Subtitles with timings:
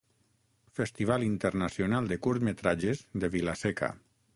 [0.79, 3.97] Festival Internacional de Curtmetratges de Vila-seca.